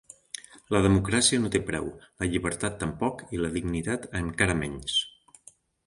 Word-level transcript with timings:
La 0.75 0.79
democràcia 0.85 1.41
no 1.43 1.51
té 1.57 1.61
preu, 1.67 1.91
la 2.23 2.31
llibertat 2.33 2.81
tampoc 2.87 3.25
i 3.37 3.43
la 3.45 3.55
dignitat 3.61 4.13
encara 4.25 4.61
menys. 4.65 5.03